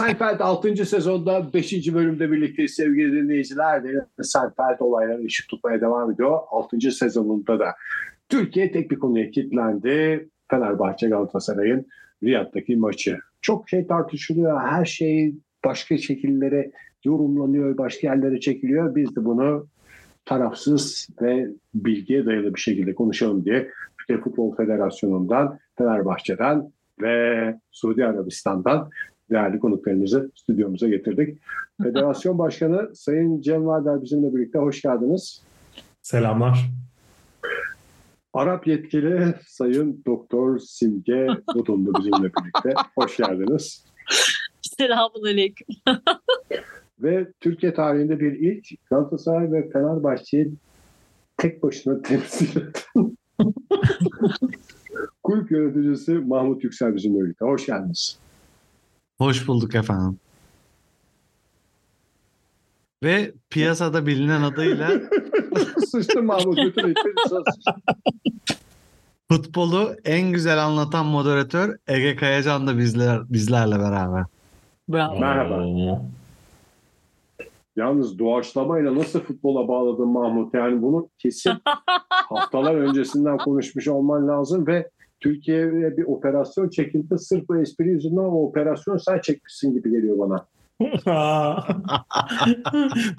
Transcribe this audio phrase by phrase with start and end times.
[0.00, 0.86] Seinfeld 6.
[0.86, 1.94] sezonda 5.
[1.94, 3.82] bölümde birlikte sevgili dinleyiciler.
[4.22, 6.38] Seinfeld olayları ışık tutmaya devam ediyor.
[6.50, 6.90] 6.
[6.90, 7.74] sezonunda da
[8.28, 10.28] Türkiye tek bir konuya kilitlendi.
[10.50, 11.86] Fenerbahçe Galatasaray'ın
[12.22, 13.18] Riyad'daki maçı.
[13.40, 14.60] Çok şey tartışılıyor.
[14.60, 15.34] Her şey
[15.64, 16.70] başka şekillere
[17.04, 18.94] yorumlanıyor, başka yerlere çekiliyor.
[18.94, 19.66] Biz de bunu
[20.24, 28.90] tarafsız ve bilgiye dayalı bir şekilde konuşalım diye Türkiye Futbol Federasyonu'ndan, Fenerbahçe'den ve Suudi Arabistan'dan
[29.30, 31.38] değerli konuklarımızı stüdyomuza getirdik.
[31.82, 34.58] Federasyon Başkanı Sayın Cem Varder bizimle birlikte.
[34.58, 35.42] Hoş geldiniz.
[36.02, 36.70] Selamlar.
[38.32, 42.74] Arap yetkili Sayın Doktor Simge Budunlu bizimle birlikte.
[42.94, 43.84] Hoş geldiniz.
[44.62, 45.66] Selamun Aleyküm.
[47.02, 50.52] Ve Türkiye tarihinde bir ilk Galatasaray ve Fenerbahçe'yi
[51.36, 53.16] tek başına temsil eden
[55.22, 57.44] kulüp yöneticisi Mahmut Yüksel bizimle birlikte.
[57.44, 58.18] Hoş geldiniz.
[59.20, 60.18] Hoş bulduk efendim.
[63.02, 64.90] Ve piyasada bilinen adıyla
[65.90, 66.58] Sıçtı Mahmut.
[66.58, 66.94] Ekmeği
[69.28, 74.24] futbolu en güzel anlatan moderatör Ege Kayacan da bizler, bizlerle beraber.
[74.88, 75.20] Bravo.
[75.20, 75.64] Merhaba.
[77.76, 80.54] Yalnız doğaçlamayla nasıl futbola bağladın Mahmut?
[80.54, 81.52] Yani bunu kesin
[82.08, 87.18] haftalar öncesinden konuşmuş olman lazım ve Türkiye'ye bir operasyon çekildi.
[87.18, 90.46] Sırf bu espri yüzünden o operasyon sen çekmişsin gibi geliyor bana.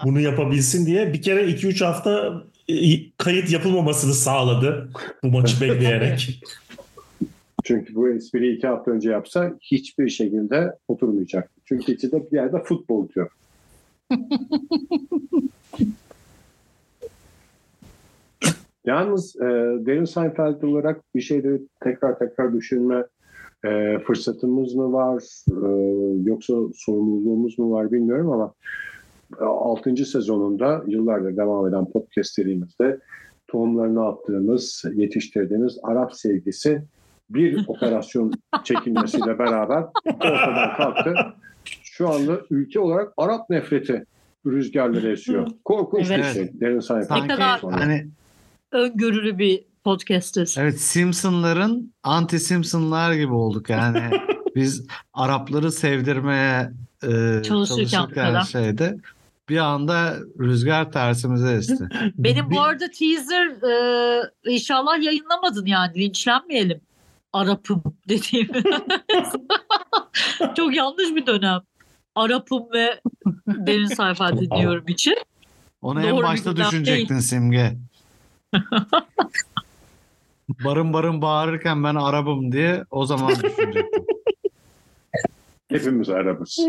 [0.06, 4.90] Bunu yapabilsin diye bir kere 2-3 hafta e, kayıt yapılmamasını sağladı
[5.24, 6.44] bu maçı bekleyerek.
[7.64, 11.52] Çünkü bu espriyi iki hafta önce yapsa hiçbir şekilde oturmayacak.
[11.66, 13.30] Çünkü içinde bir yerde futbol diyor.
[18.86, 19.46] Yalnız e,
[19.86, 23.04] Derin Seinfeld olarak bir şeyleri tekrar tekrar düşünme
[23.66, 25.70] e, fırsatımız mı var e,
[26.30, 28.54] yoksa sorumluluğumuz mu var bilmiyorum ama
[29.40, 29.96] 6.
[29.96, 33.00] sezonunda yıllardır devam eden podcast serimizde
[33.48, 36.84] tohumlarını attığımız, yetiştirdiğimiz Arap sevgisi
[37.30, 38.34] bir operasyon
[38.64, 41.14] çekilmesiyle beraber ortadan kalktı.
[41.84, 44.06] Şu anda ülke olarak Arap nefreti
[44.46, 45.48] rüzgarları esiyor.
[45.66, 46.20] Korkunç Evet.
[46.20, 46.60] bir şey.
[46.60, 47.18] Derin Seinfeld.
[47.18, 48.08] Sanki hani
[48.72, 50.58] Öngörülü bir podcast'iz.
[50.58, 54.02] evet Simpsonların anti Simpsonlar gibi olduk yani.
[54.56, 56.72] Biz Arapları sevdirmeye
[57.04, 58.44] e, Çalışırken falan.
[58.44, 58.98] şeyde
[59.50, 61.90] bir anda rüzgar tersimize esti.
[62.18, 66.82] Benim Bir- bu arada teaser e, inşallah yayınlamadın yani linçlenmeyelim.
[67.34, 68.48] Arap'ım dediğim.
[70.58, 71.60] Çok yanlış bir dönem.
[72.16, 73.02] Arap'ım ve
[73.48, 75.16] derin sayfa dinliyorum için.
[75.82, 77.78] Onu Doğru en başta düşünecektin Simge.
[80.66, 84.06] barın barın bağırırken ben Arabım diye o zaman düşünecektim.
[85.70, 86.60] Hepimiz Arapız.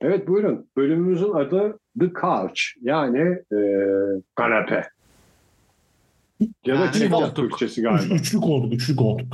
[0.00, 0.66] Evet buyurun.
[0.76, 2.60] Bölümümüzün adı The Couch.
[2.82, 3.18] Yani
[3.52, 3.58] e,
[4.34, 4.88] kanepe.
[6.64, 7.36] Ya da Yani çift koltuk.
[7.36, 8.14] Türkçesi Üç, galiba.
[8.14, 9.26] üçlük olduk, üçlük olduk.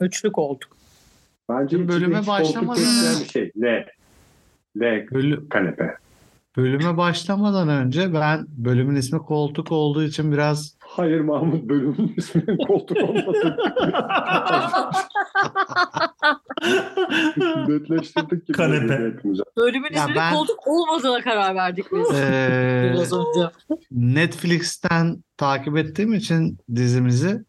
[0.00, 0.68] Üçlük olduk.
[1.48, 3.52] Bence Şimdi bölüme koltuk başlamadan- bir şey.
[3.62, 3.86] L.
[4.76, 5.96] L Bölü- kanepe.
[6.58, 12.96] Bölüme başlamadan önce ben bölümün ismi koltuk olduğu için biraz Hayır Mahmut bölümün isminin koltuk
[12.98, 13.56] olmasın.
[17.68, 18.56] Netleştirdik gibi.
[18.56, 18.94] Kanepe.
[18.94, 19.42] hepimize.
[19.56, 22.10] Bölümün Ya isminin ben- koltuk olmadığına karar verdik biz.
[22.10, 23.50] eee, Biraz önce.
[23.90, 27.44] Netflix'ten takip ettiğim için dizimizi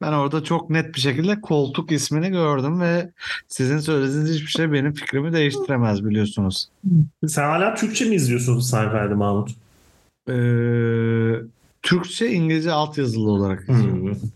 [0.00, 3.10] ben orada çok net bir şekilde koltuk ismini gördüm ve
[3.48, 6.68] sizin söylediğiniz hiçbir şey benim fikrimi değiştiremez biliyorsunuz.
[7.26, 9.50] Sen hala Türkçe mi izliyorsun Seinfeld'i Mahmut?
[10.28, 11.40] Eee,
[11.82, 14.06] Türkçe İngilizce altyazılı olarak izliyorum.
[14.06, 14.30] Hmm.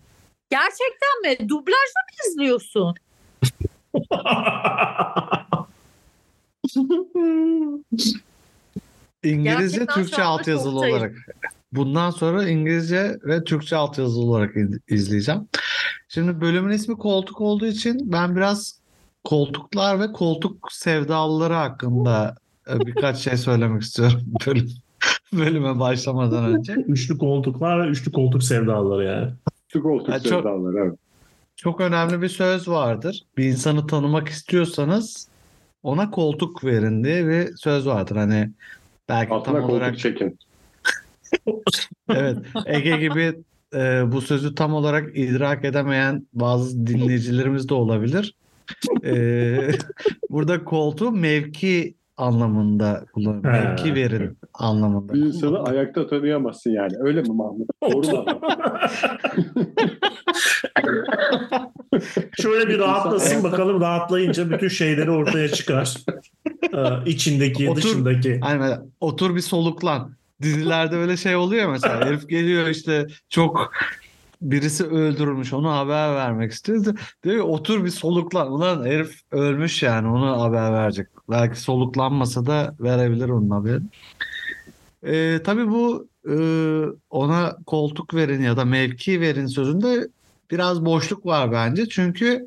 [0.50, 1.48] Gerçekten mi?
[1.48, 2.94] Dublajla mı izliyorsun?
[9.24, 11.12] İngilizce Gerçekten Türkçe altyazılı olarak.
[11.76, 15.48] Bundan sonra İngilizce ve Türkçe altyazılı olarak iz- izleyeceğim.
[16.08, 18.80] Şimdi bölümün ismi koltuk olduğu için ben biraz
[19.24, 22.34] koltuklar ve koltuk sevdalıları hakkında
[22.70, 24.68] e, birkaç şey söylemek istiyorum bölüm,
[25.32, 26.72] bölüme başlamadan önce.
[26.72, 29.32] üçlü koltuklar ve üçlü koltuk sevdaları yani.
[29.68, 30.98] Şu koltuk Ha, çok- sevdaları evet.
[31.56, 33.22] Çok önemli bir söz vardır.
[33.36, 35.28] Bir insanı tanımak istiyorsanız
[35.82, 38.16] ona koltuk verin diye bir söz vardır.
[38.16, 38.50] Hani
[39.08, 40.38] belki Altına tam koltuk olarak çekin.
[42.08, 42.36] Evet,
[42.66, 43.34] Ege gibi
[43.74, 48.34] e, bu sözü tam olarak idrak edemeyen bazı dinleyicilerimiz de olabilir.
[49.04, 49.58] E,
[50.30, 53.44] burada koltuğu mevki anlamında kullanıyor.
[53.44, 53.50] Ha.
[53.50, 55.12] Mevki verin anlamında.
[55.14, 56.92] Bir insanı ayakta tanıyamazsın yani.
[57.00, 57.68] Öyle mi Mahmut?
[57.82, 58.24] Doğru mu?
[62.40, 65.96] Şöyle bir rahatlasın bakalım rahatlayınca bütün şeyleri ortaya çıkar.
[66.74, 67.82] Ee, içindeki, Otur.
[67.82, 68.40] dışındaki.
[68.40, 70.14] Hani mesela otur bir soluklan.
[70.42, 72.06] Dizilerde öyle şey oluyor mesela.
[72.06, 73.72] Herif geliyor işte çok
[74.42, 76.84] birisi öldürülmüş onu haber vermek istiyor.
[77.24, 78.52] Diyor ki otur bir soluklan.
[78.52, 81.08] Ulan herif ölmüş yani onu haber verecek.
[81.30, 83.86] Belki soluklanmasa da verebilir onun haberini.
[85.06, 86.36] Ee, tabii bu e,
[87.10, 90.08] ona koltuk verin ya da mevki verin sözünde
[90.50, 91.88] biraz boşluk var bence.
[91.88, 92.46] Çünkü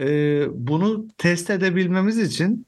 [0.00, 0.06] e,
[0.52, 2.66] bunu test edebilmemiz için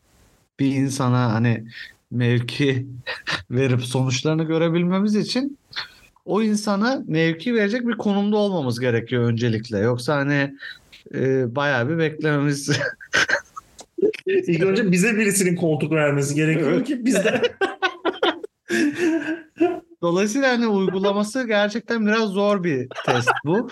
[0.60, 1.64] bir insana hani
[2.10, 2.86] mevki
[3.50, 5.58] verip sonuçlarını görebilmemiz için
[6.24, 9.78] o insana mevki verecek bir konumda olmamız gerekiyor öncelikle.
[9.78, 10.54] Yoksa hani
[11.14, 12.70] e, bayağı bir beklememiz
[14.26, 17.42] İlk önce bize birisinin koltuk vermesi gerekiyor ki biz de
[20.02, 23.70] Dolayısıyla hani uygulaması gerçekten biraz zor bir test bu.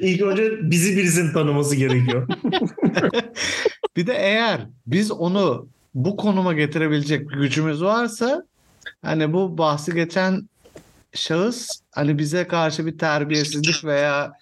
[0.00, 2.28] ilk önce bizi birisinin tanıması gerekiyor.
[3.96, 8.44] Bir de eğer biz onu bu konuma getirebilecek bir gücümüz varsa
[9.02, 10.48] hani bu bahsi geçen
[11.12, 14.32] şahıs hani bize karşı bir terbiyesizlik veya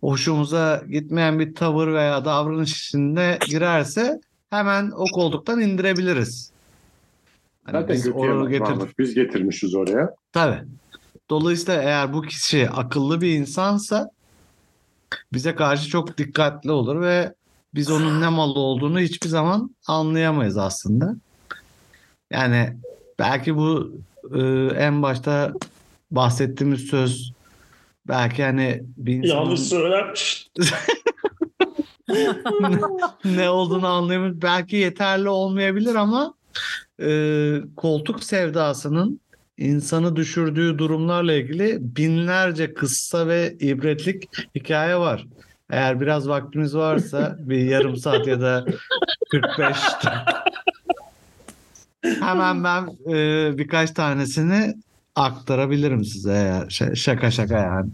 [0.00, 6.52] hoşumuza gitmeyen bir tavır veya davranış içinde girerse hemen o koltuktan indirebiliriz.
[7.64, 8.98] Hani Zaten biz onu getirdik.
[8.98, 10.14] Biz getirmişiz oraya.
[10.32, 10.62] Tabii.
[11.30, 14.10] Dolayısıyla eğer bu kişi akıllı bir insansa
[15.32, 17.34] bize karşı çok dikkatli olur ve
[17.74, 21.16] biz onun ne malı olduğunu hiçbir zaman anlayamayız aslında.
[22.30, 22.76] Yani
[23.18, 23.92] belki bu
[24.34, 24.40] e,
[24.76, 25.52] en başta
[26.10, 27.32] bahsettiğimiz söz
[28.08, 30.50] belki hani bir insanın Yanlış söylenmiş.
[33.24, 34.42] ne olduğunu anlayamayız.
[34.42, 36.34] Belki yeterli olmayabilir ama
[37.02, 37.10] e,
[37.76, 39.20] koltuk sevdasının
[39.58, 45.26] insanı düşürdüğü durumlarla ilgili binlerce kıssa ve ibretlik hikaye var.
[45.70, 48.64] Eğer biraz vaktimiz varsa bir yarım saat ya da
[49.30, 49.76] 45
[52.02, 54.74] hemen ben e, birkaç tanesini
[55.16, 57.90] aktarabilirim size eğer şaka şaka yani.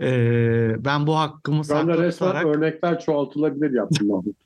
[0.00, 4.36] E, ben bu hakkımı saklı resmen tutarak örnekler çoğaltılabilir yaptım Mahmut.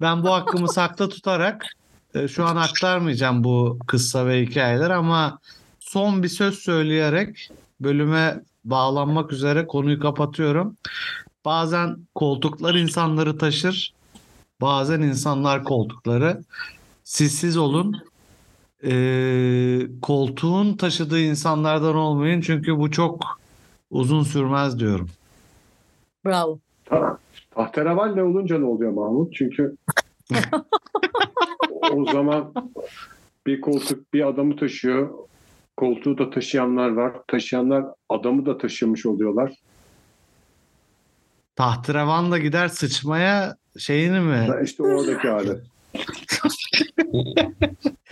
[0.00, 1.66] Ben bu hakkımı saklı tutarak
[2.14, 5.38] e, şu an aktarmayacağım bu kıssa ve hikayeler ama
[5.80, 7.50] son bir söz söyleyerek
[7.80, 10.76] bölüme bağlanmak üzere konuyu kapatıyorum.
[11.44, 13.94] Bazen koltuklar insanları taşır,
[14.60, 16.42] bazen insanlar koltukları.
[17.04, 18.02] Siz olun.
[18.84, 23.24] E, koltuğun taşıdığı insanlardan olmayın çünkü bu çok
[23.90, 25.08] uzun sürmez diyorum.
[26.26, 26.58] Bravo.
[26.84, 27.18] Ta-
[27.50, 29.34] Tahterevalli olunca ne oluyor Mahmut?
[29.34, 29.76] Çünkü
[31.92, 32.52] o zaman
[33.46, 35.10] bir koltuk bir adamı taşıyor.
[35.76, 37.12] Koltuğu da taşıyanlar var.
[37.28, 39.52] Taşıyanlar adamı da taşımış oluyorlar.
[41.56, 44.48] Tahterevanla gider sıçmaya şeyini mi?
[44.64, 45.50] İşte oradaki hali.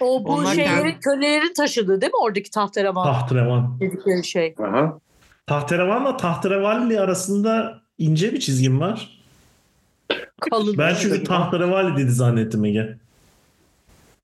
[0.00, 3.80] O bu Onlar şeylerin kendi- kölelerin taşıdığı değil mi oradaki tahterevan Tahterevan.
[3.80, 4.54] dedikleri şey?
[4.58, 4.98] Aha.
[5.46, 9.18] Tahterevanla tahterevalli arasında ince bir çizgim var.
[10.40, 10.78] Kalın.
[10.78, 12.98] Ben çünkü tahterevalli dedi zannettim Ege.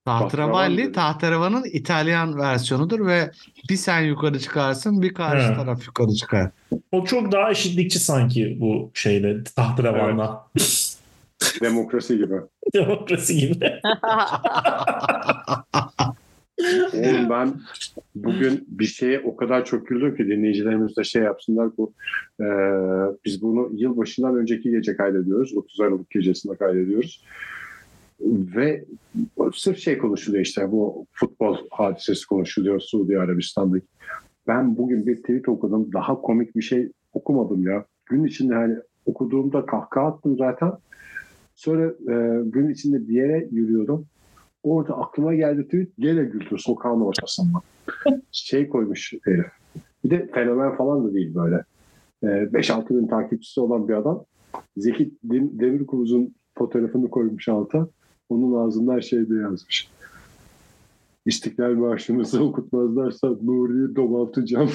[0.09, 3.31] Tahterevalli, tahterevanın İtalyan versiyonudur ve
[3.71, 5.55] bir sen yukarı çıkarsın bir karşı He.
[5.55, 6.50] taraf yukarı çıkar.
[6.93, 10.47] O çok daha eşitlikçi sanki bu şeyle tahterevanla.
[11.61, 12.35] Demokrasi gibi.
[12.75, 13.73] Demokrasi gibi.
[16.95, 17.55] Oğlum ben
[18.15, 21.93] bugün bir şeye o kadar çok güldüm ki dinleyicilerimiz de şey yapsınlar bu
[22.41, 22.47] e,
[23.25, 25.57] biz bunu yılbaşından önceki gece kaydediyoruz.
[25.57, 27.23] 30 Aralık gecesinde kaydediyoruz.
[28.20, 28.84] Ve
[29.54, 33.87] sırf şey konuşuluyor işte bu futbol hadisesi konuşuluyor Suudi Arabistan'daki.
[34.46, 35.92] Ben bugün bir tweet okudum.
[35.92, 37.84] Daha komik bir şey okumadım ya.
[38.06, 40.72] Gün içinde hani okuduğumda kahkaha attım zaten.
[41.54, 44.06] Sonra e, gün içinde bir yere yürüyordum.
[44.62, 47.58] Orada aklıma geldi tweet gene güldü sokağın ortasında.
[48.32, 49.46] şey koymuş herif.
[50.04, 51.64] Bir de fenomen falan da değil böyle.
[52.22, 54.25] Ee, 5-6 bin takipçisi olan bir adam.
[54.76, 57.88] Zeki Dem- Demirkubuz'un fotoğrafını koymuş alta.
[58.28, 59.88] Onun ağzından şey diye yazmış.
[61.26, 64.70] İstiklal Marşı'mızı okutmazlarsa Nuri'yi domaltacağım.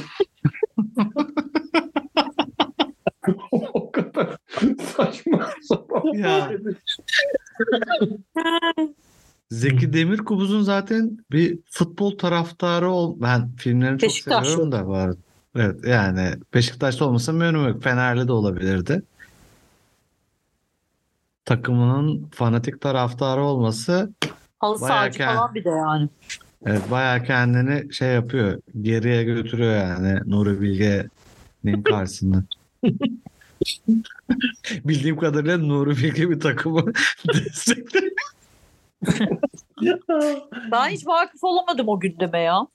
[3.52, 4.38] o kadar
[4.96, 6.14] saçma sapan.
[6.14, 6.52] Ya.
[9.50, 13.18] Zeki Demirkubuz'un zaten bir futbol taraftarı ol.
[13.22, 14.50] Ben filmlerini çok Beşiktaşlı.
[14.50, 15.16] seviyorum da var.
[15.56, 17.84] Evet yani Beşiktaş'ta olmasa önemi yok.
[17.84, 19.04] Fenerli de olabilirdi.
[21.46, 24.14] Takımının fanatik taraftarı olması
[24.60, 26.10] Halı sahacı kend- falan bir de yani.
[26.66, 28.62] evet, bayağı kendini şey yapıyor.
[28.82, 31.08] Geriye götürüyor yani Nuri Bilge
[31.64, 32.44] Nin karşısında.
[34.72, 36.86] Bildiğim kadarıyla Nuri Bilge bir takımı
[37.34, 38.12] destekliyor.
[40.72, 42.68] Ben hiç vakıf olamadım o gündeme ya.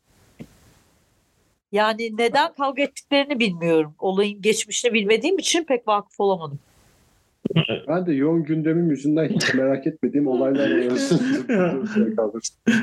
[1.73, 3.95] Yani neden kavga ettiklerini bilmiyorum.
[3.99, 6.59] Olayın geçmişini bilmediğim için pek vakıf olamadım.
[7.89, 12.41] Ben de yoğun gündemim yüzünden hiç merak etmediğim olaylar arasında kaldım.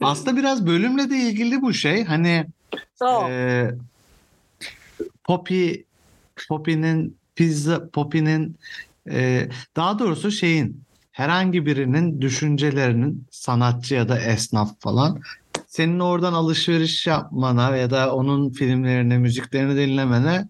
[0.00, 2.04] Aslında biraz bölümle de ilgili bu şey.
[2.04, 2.46] Hani
[2.98, 3.30] Tamam.
[3.30, 3.70] Ee,
[5.24, 5.72] Poppy
[6.48, 8.56] Poppy'nin pizza Poppy'nin
[9.10, 10.82] e, daha doğrusu şeyin
[11.12, 15.20] herhangi birinin düşüncelerinin sanatçı ya da esnaf falan
[15.66, 20.48] senin oradan alışveriş yapmana ya da onun filmlerini, müziklerini dinlemene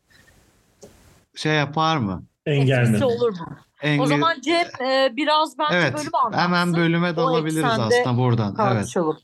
[1.34, 2.22] şey yapar mı?
[2.52, 3.04] Engel mi?
[3.04, 3.56] Olur mu?
[3.82, 6.38] Engel- O zaman Cem e, biraz bence evet, bölümü anlatsın.
[6.42, 8.46] hemen bölüme dalabiliriz aslında buradan.
[8.48, 8.56] Evet.
[8.56, 9.18] tartışalım.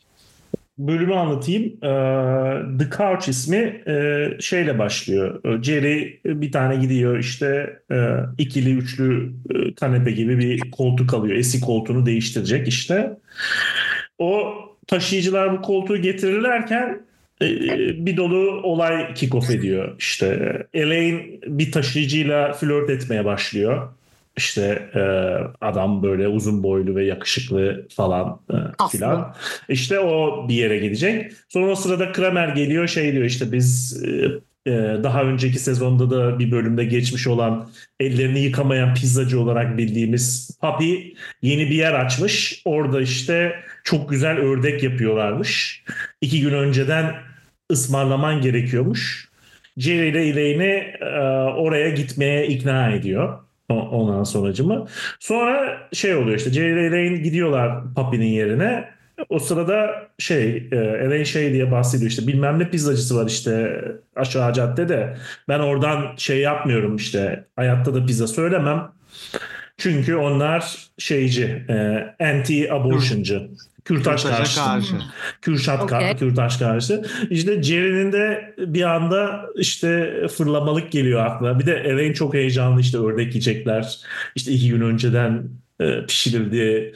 [0.78, 1.62] Bölümü anlatayım.
[1.84, 5.40] Ee, The Couch ismi e, şeyle başlıyor.
[5.62, 7.96] Jerry bir tane gidiyor işte e,
[8.38, 11.36] ikili üçlü e, kanepe gibi bir koltuk alıyor.
[11.36, 13.18] Eski koltuğunu değiştirecek işte.
[14.18, 14.52] O
[14.86, 17.04] taşıyıcılar bu koltuğu getirirlerken e,
[18.06, 19.94] bir dolu olay kick-off ediyor.
[19.98, 23.88] İşte Elaine bir taşıyıcıyla flört etmeye başlıyor.
[24.36, 25.00] İşte e,
[25.64, 28.56] adam böyle uzun boylu ve yakışıklı falan e,
[28.90, 29.34] filan.
[29.68, 31.32] İşte o bir yere gidecek.
[31.48, 34.28] Sonra o sırada Kramer geliyor şey diyor işte biz e,
[34.66, 34.72] e,
[35.02, 37.70] daha önceki sezonda da bir bölümde geçmiş olan
[38.00, 42.62] ellerini yıkamayan pizzacı olarak bildiğimiz Papi yeni bir yer açmış.
[42.64, 45.84] Orada işte çok güzel ördek yapıyorlarmış.
[46.20, 47.14] İki gün önceden
[47.72, 49.28] ısmarlaman gerekiyormuş.
[49.76, 51.18] Jerry ile Elaine'i e,
[51.56, 53.38] oraya gitmeye ikna ediyor.
[53.68, 54.86] Ondan sonracımı.
[55.20, 58.88] Sonra şey oluyor işte Jerry ile Elaine gidiyorlar Papi'nin yerine.
[59.28, 63.82] O sırada şey Elaine şey diye bahsediyor işte bilmem ne pizzacısı var işte
[64.16, 65.16] aşağı caddede.
[65.48, 68.92] Ben oradan şey yapmıyorum işte hayatta da pizza söylemem.
[69.78, 71.74] Çünkü onlar şeyci, e,
[72.20, 73.48] anti-abortion'cı.
[73.84, 74.60] Kürtaja karşı.
[74.60, 74.94] karşı.
[75.42, 75.98] Kürşat Okey.
[75.98, 77.02] ka- Kürtaş karşı.
[77.30, 81.58] İşte Jerry'nin de bir anda işte fırlamalık geliyor aklına.
[81.58, 83.98] Bir de Elaine çok heyecanlı işte ördek yiyecekler.
[84.34, 85.48] İşte iki gün önceden
[85.80, 86.94] e, pişirildi.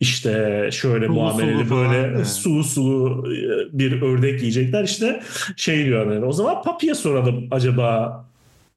[0.00, 2.26] İşte şöyle Sulu muameleli sulu böyle evet.
[2.26, 4.84] sulu sulu e, bir ördek yiyecekler.
[4.84, 5.22] İşte
[5.56, 8.24] şey diyor yani, o zaman Papi'ye soralım acaba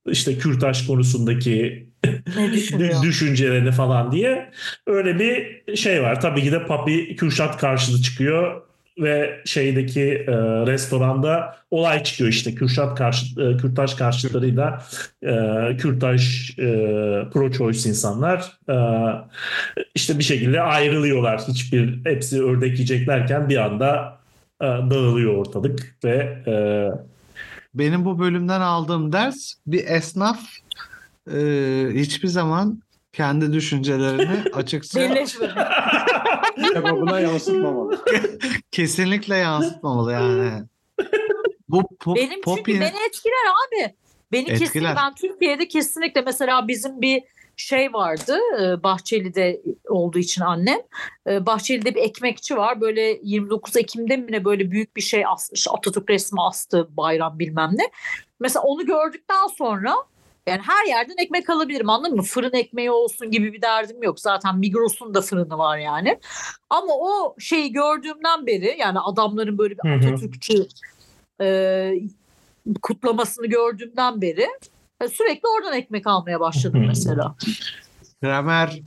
[0.08, 1.90] işte kürtaj konusundaki
[3.04, 4.52] düşüncelerini falan diye
[4.88, 6.22] öyle bir şey var.
[6.22, 8.62] Tabii ki de Papi Kürşat karşılığı çıkıyor
[9.00, 10.34] ve şeydeki e,
[10.66, 14.84] restoranda olay çıkıyor işte Kürşat karşı e, Kürtaj karşıtlarıyla
[15.24, 15.34] e,
[15.78, 16.66] Kürtaj e,
[17.34, 18.76] pro choice insanlar e,
[19.96, 21.42] işte bir şekilde ayrılıyorlar.
[21.48, 24.20] Hiçbir hepsi ördek yiyeceklerken bir anda
[24.62, 26.54] e, dağılıyor ortalık ve e,
[27.74, 30.40] Benim bu bölümden aldığım ders bir esnaf
[31.34, 31.38] e,
[31.94, 32.82] hiçbir zaman
[33.14, 35.26] kendi düşüncelerini açıkça.
[36.74, 38.06] Cevabına yansıtmamalı.
[38.72, 40.52] kesinlikle yansıtmamalı yani.
[41.70, 43.94] Bu po- Benim çünkü Poppy'nin- beni etkiler abi.
[44.32, 44.96] Beni kesinlikle Etkiler.
[44.96, 47.24] ben Türkiye'de kesinlikle mesela bizim bir
[47.60, 50.80] şey vardı e, Bahçeli'de olduğu için annem.
[51.28, 52.82] E, Bahçeli'de bir ekmekçi var.
[52.82, 55.68] Böyle 29 Ekim'de mi ne böyle büyük bir şey asmış.
[55.70, 57.84] Atatürk resmi astı bayram bilmem ne.
[58.40, 59.96] Mesela onu gördükten sonra
[60.48, 62.22] yani her yerden ekmek alabilirim anladın mı?
[62.22, 64.20] Fırın ekmeği olsun gibi bir derdim yok.
[64.20, 66.20] Zaten Migros'un da fırını var yani.
[66.70, 69.90] Ama o şeyi gördüğümden beri yani adamların böyle bir.
[69.90, 70.68] Atatürkçü
[71.42, 71.92] e,
[72.82, 74.48] kutlamasını gördüğümden beri
[75.02, 77.36] e, sürekli oradan ekmek almaya başladım mesela.
[78.22, 78.80] Kramer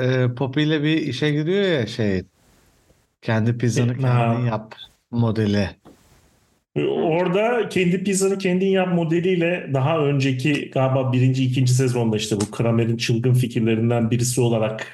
[0.00, 2.22] e, Poppy ile bir işe giriyor ya şey
[3.22, 4.74] kendi pizzanı E, kendin yap
[5.10, 5.70] modeli.
[6.86, 12.96] Orada kendi pizzanı kendin yap modeliyle daha önceki galiba birinci, ikinci sezonda işte bu Kramer'in
[12.96, 14.86] çılgın fikirlerinden birisi olarak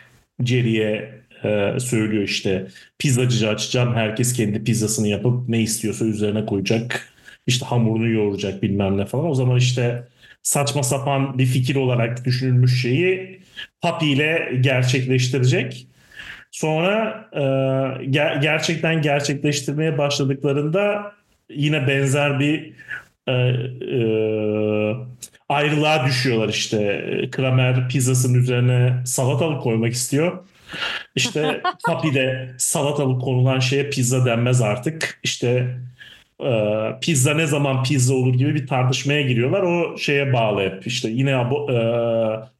[0.44, 7.08] Jerry'e e, söylüyor işte pizzacı açacağım herkes kendi pizzasını yapıp ne istiyorsa üzerine koyacak
[7.46, 10.08] işte hamurunu yoğuracak bilmem ne falan o zaman işte
[10.42, 13.40] saçma sapan bir fikir olarak düşünülmüş şeyi
[13.80, 15.86] Papi ile gerçekleştirecek.
[16.50, 17.38] Sonra e,
[18.10, 21.12] ger- gerçekten gerçekleştirmeye başladıklarında
[21.50, 22.72] yine benzer bir
[23.26, 24.00] e, e,
[25.48, 27.04] ayrılığa düşüyorlar işte.
[27.32, 30.44] Kramer pizzasının üzerine salatalık koymak istiyor.
[31.14, 35.20] İşte Papi de salatalık konulan şeye pizza denmez artık.
[35.22, 35.76] İşte
[37.00, 39.62] pizza ne zaman pizza olur gibi bir tartışmaya giriyorlar.
[39.62, 41.78] O şeye bağlı hep işte yine bu e,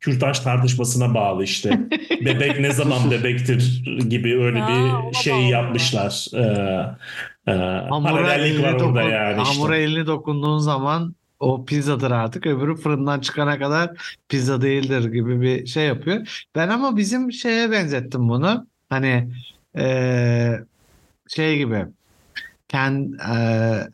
[0.00, 1.80] kürtaj tartışmasına bağlı işte.
[2.24, 6.26] Bebek ne zaman bebektir gibi öyle bir şey yapmışlar.
[6.34, 6.42] E,
[7.46, 9.54] e, Hamura paralellik elini, var orada dokun, yani işte.
[9.54, 12.46] hamura elini dokunduğun zaman o pizzadır artık.
[12.46, 13.90] Öbürü fırından çıkana kadar
[14.28, 16.46] pizza değildir gibi bir şey yapıyor.
[16.54, 18.66] Ben ama bizim şeye benzettim bunu.
[18.90, 19.28] Hani
[19.76, 20.60] eee,
[21.28, 21.86] şey gibi
[22.68, 23.88] kend, eee,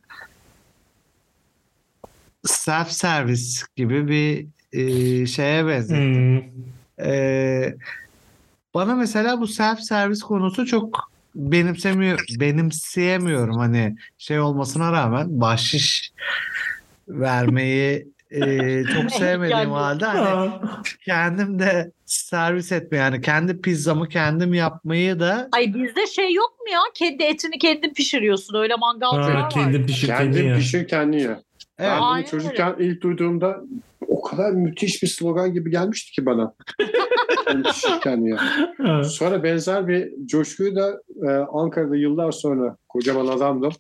[2.45, 6.43] self service gibi bir eee, şeye benzettim.
[6.99, 7.07] Hmm.
[7.07, 7.75] Ee,
[8.75, 16.12] bana mesela bu self servis konusu çok benimsemiyor, benimseyemiyorum hani şey olmasına rağmen bahşiş
[17.09, 20.61] vermeyi e, çok sevmediğim halde hani Ha.
[21.05, 26.73] kendim de servis etme yani kendi pizzamı kendim yapmayı da Ay bizde şey yok mu
[26.73, 26.81] ya?
[26.95, 28.55] Kendi etini kendin pişiriyorsun.
[28.59, 29.50] Öyle mangalcılar Ha, var.
[29.50, 30.57] kendin pişir kendin Kendin ya.
[30.57, 31.25] pişir kendin ye.
[31.26, 31.41] evet,
[31.79, 33.57] Ben bunu Aynen çocukken ilk duyduğumda
[34.09, 36.55] o kadar müthiş bir slogan gibi gelmişti ki bana.
[37.47, 38.37] Kendin pişir kendin ye.
[38.87, 39.05] Ha.
[39.05, 43.73] Sonra benzer bir coşkuyu da e, Ankara'da yıllar sonra kocaman adamdım.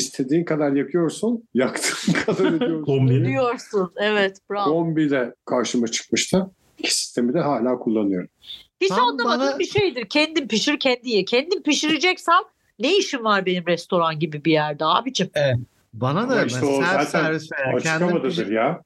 [0.00, 2.84] İstediğin kadar yakıyorsun, yaktığın kadar ödüyorsun.
[2.84, 3.24] Kombi.
[3.24, 3.92] Diyorsun.
[3.96, 4.70] Evet bravo.
[4.70, 6.50] Kombi de karşıma çıkmıştı.
[6.78, 8.28] İki sistemi de hala kullanıyorum.
[8.80, 10.06] Hiç Tam anlamadığım bana- bir şeydir.
[10.08, 11.24] Kendin pişir kendi ye.
[11.24, 12.38] Kendin pişireceksem
[12.78, 15.30] ne işim var benim restoran gibi bir yerde abicim?
[15.94, 18.82] bana Ama da işte o self zaten servis veya Açık kendim havadadır pişir- ya.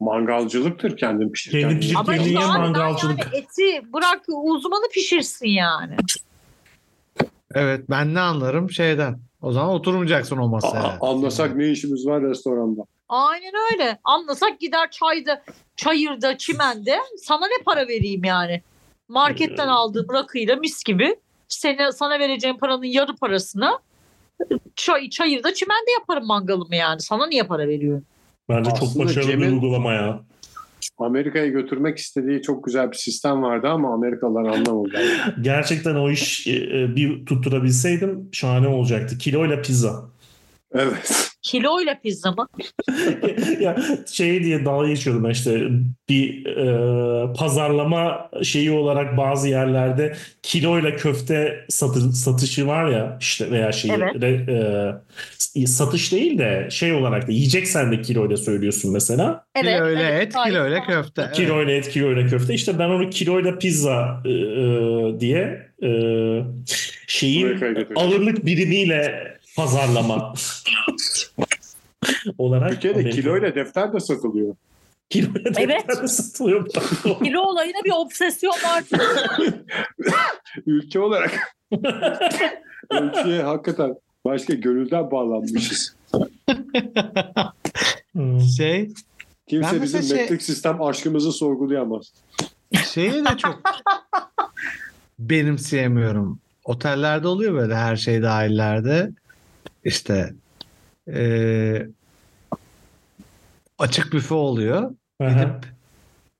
[0.00, 1.52] Mangalcılıktır kendin pişir.
[1.52, 1.78] Ye.
[1.78, 1.94] pişir.
[1.94, 3.18] Ama Kendin işte ben mangalcılık.
[3.18, 5.96] yani eti bırak uzmanı pişirsin yani.
[7.54, 9.18] Evet ben ne anlarım şeyden.
[9.44, 10.82] O zaman oturmayacaksın o masaya.
[10.82, 12.82] A- Anlasak ne işimiz var restoranda?
[13.08, 13.98] Aynen öyle.
[14.04, 15.42] Anlasak gider çayda,
[15.76, 18.62] çayırda, çimende sana ne para vereyim yani?
[19.08, 21.16] Marketten aldığım rakıyla mis gibi
[21.48, 23.78] sene, sana vereceğim paranın yarı parasını
[24.76, 27.00] çay, çayırda çimende yaparım mangalımı yani.
[27.00, 28.04] Sana niye para veriyorum?
[28.48, 30.20] Bence çok Aslında başarılı bir Cem'in- uygulama ya.
[30.98, 35.02] Amerika'ya götürmek istediği çok güzel bir sistem vardı ama Amerikalılar anlamadılar.
[35.40, 39.18] Gerçekten o iş e, e, bir tutturabilseydim şahane olacaktı.
[39.18, 40.04] Kiloyla pizza.
[40.72, 41.33] Evet.
[41.44, 42.48] Kiloyla pizza mı?
[43.60, 43.76] ya
[44.12, 45.68] şey diye dalga geçiyordum ben işte
[46.08, 53.72] bir e, pazarlama şeyi olarak bazı yerlerde kiloyla köfte satı, satışı var ya işte veya
[53.72, 54.14] şeyi Evet.
[54.14, 55.00] re-
[55.56, 59.44] e, satış değil de şey olarak da yiyeceksen de kiloyla söylüyorsun mesela.
[59.54, 59.76] Evet.
[59.76, 61.22] Kiloyla evet, et, kiloyla köfte.
[61.22, 61.36] Evet.
[61.36, 62.54] Kiloyla et, kiloyla köfte.
[62.54, 65.90] İşte ben onu kiloyla pizza e, e, diye e,
[67.06, 67.58] şeyin
[67.96, 70.34] ağırlık birimiyle pazarlama
[72.38, 72.70] olarak.
[72.72, 74.54] Türkiye'de Amerika- kiloyla defter de satılıyor.
[75.10, 76.10] Kiloyla Evet.
[76.10, 76.68] satılıyor.
[77.24, 78.84] Kilo olayına bir obsesyon var.
[80.66, 81.56] Ülke olarak
[82.90, 85.94] ölçüye hakikaten başka gönülden bağlanmışız.
[88.12, 88.40] Hmm.
[88.40, 88.90] Şey
[89.46, 92.12] Kimse Ben bizim şey- metrik sistem aşkımızı sorgulayamaz.
[92.92, 93.60] şeyi de çok
[95.18, 96.38] benimseyemiyorum.
[96.64, 99.10] Otellerde oluyor böyle her şey dahillerde.
[99.84, 100.34] İşte
[101.06, 101.88] eee,
[103.78, 104.94] açık büfe oluyor.
[105.20, 105.28] Aha.
[105.28, 105.66] Gidip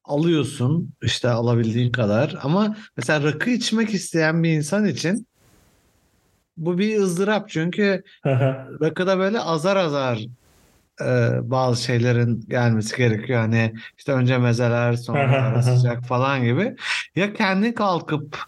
[0.04, 2.38] alıyorsun işte alabildiğin kadar.
[2.42, 5.26] Ama mesela rakı içmek isteyen bir insan için
[6.56, 7.48] bu bir ızdırap.
[7.50, 8.66] Çünkü Aha.
[8.82, 10.18] rakıda böyle azar azar
[11.00, 13.40] e, bazı şeylerin gelmesi gerekiyor.
[13.40, 16.76] Hani işte önce mezeler sonra sıcak falan gibi.
[17.16, 18.38] Ya kendin kalkıp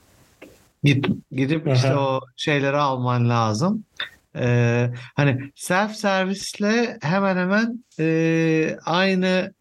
[0.83, 3.85] git, gidip işte o şeyleri alman lazım.
[4.39, 9.53] Ee, hani self servisle hemen hemen e, aynı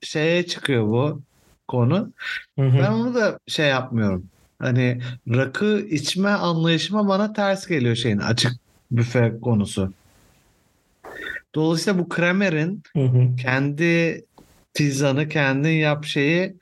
[0.00, 1.22] şeye çıkıyor bu
[1.68, 2.12] konu.
[2.58, 2.78] Hı hı.
[2.78, 4.26] Ben onu da şey yapmıyorum.
[4.58, 8.52] Hani rakı içme anlayışıma bana ters geliyor şeyin açık
[8.90, 9.92] büfe konusu.
[11.54, 13.36] Dolayısıyla bu Kramer'in Hı hı.
[13.36, 14.24] kendi
[14.74, 16.56] pizzanı kendin yap şeyi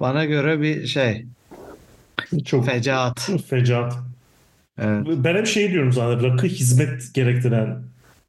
[0.00, 1.26] bana göre bir şey
[2.44, 3.30] Çok fecaat.
[3.48, 3.94] fecaat.
[4.78, 7.82] Evet, Ben hep şey diyorum zaten rakı hizmet gerektiren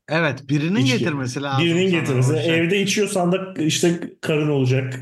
[0.09, 0.97] evet birinin İçki.
[0.99, 1.65] getirmesi lazım.
[1.65, 2.33] birinin getirmesi.
[2.33, 2.59] o şey.
[2.59, 4.99] Evde içiyorsan da işte karın olacak.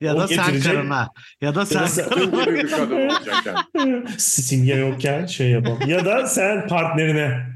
[0.00, 1.08] Ya da sen karına.
[1.40, 4.04] Ya da sen sen- gibi bir kadın olacak yani.
[4.18, 5.88] Simge yokken şey yapalım.
[5.88, 7.46] Ya da sen partnerine.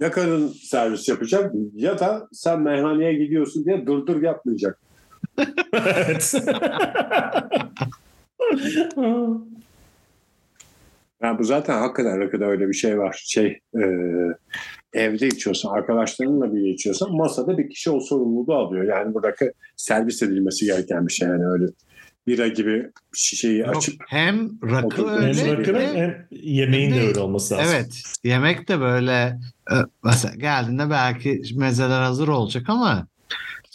[0.00, 4.80] Ya kadın servis yapacak ya da sen meyhaneye gidiyorsun diye dırdır yapmayacak.
[5.72, 6.34] Evet.
[11.22, 13.22] Yani bu zaten hakikaten rakıda öyle bir şey var.
[13.26, 13.84] Şey e,
[14.92, 18.84] evde içiyorsan, arkadaşlarınla bile içiyorsan masada bir kişi o sorumluluğu alıyor.
[18.84, 21.28] Yani buradaki servis edilmesi gereken bir şey.
[21.28, 21.66] Yani öyle
[22.26, 27.02] bira gibi şişeyi Yok, açıp hem rakı Otur- hem öyle rakının hem yemeğin de hem
[27.02, 27.74] de- öyle olması lazım.
[27.74, 28.02] Evet.
[28.24, 29.38] Yemek de böyle
[29.70, 33.06] e, mesela geldiğinde belki mezeler hazır olacak ama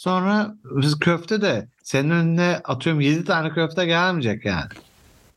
[0.04, 4.68] sonra biz köfte de senin önüne atıyorum 7 tane köfte gelmeyecek yani.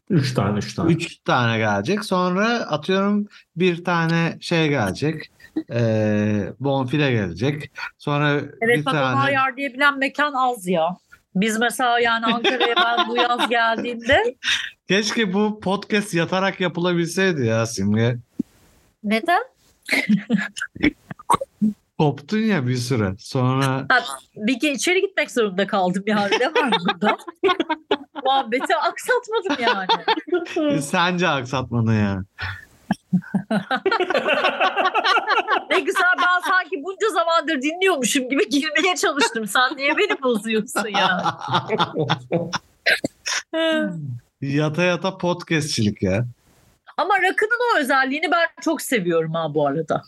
[0.10, 0.92] Üç tane, üç tane.
[0.92, 2.06] Üç tane gelecek.
[2.06, 5.32] Sonra atıyorum bir tane şey gelecek.
[5.72, 7.72] Ee, bonfile gelecek.
[7.98, 10.98] Sonra Evet bir bak tane ayarlayabilen mekan az ya.
[11.36, 14.36] Biz mesela yani Ankara'ya ben bu yaz geldiğimde
[14.88, 18.18] keşke bu podcast yatarak yapılabilseydi ya Simge.
[19.04, 19.44] neden?
[21.98, 23.16] Koptun ya bir süre.
[23.20, 23.88] Sonra
[24.36, 26.32] Bir ge- içeri gitmek zorunda kaldım yani.
[26.40, 27.18] Ne var burada?
[28.26, 30.82] Muhabbeti aksatmadım yani.
[30.82, 32.24] sence aksatmadın yani.
[35.70, 39.48] Ne güzel ben sanki bunca zamandır dinliyormuşum gibi girmeye çalıştım.
[39.48, 41.38] Sen niye beni bozuyorsun ya?
[44.42, 46.26] yata yata podcastçilik ya.
[46.98, 50.02] Ama rakının o özelliğini ben çok seviyorum ha bu arada.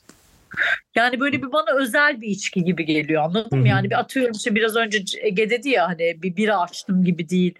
[0.96, 3.68] Yani böyle bir bana özel bir içki gibi geliyor anladın mı?
[3.68, 7.54] Yani bir atıyorum işte biraz önce Ege dedi ya hani bir bira açtım gibi değil.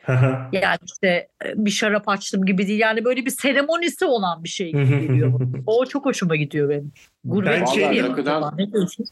[0.52, 1.08] Yani işte
[1.46, 2.80] e, bir şarap açtım gibi değil.
[2.80, 5.40] Yani böyle bir seremonisi olan bir şey gibi geliyor.
[5.68, 6.92] o çok hoşuma gidiyor benim.
[7.24, 8.58] Gurbet Ben şey şey- yemek Rakıdan- falan.
[8.58, 9.06] Ne diyorsun?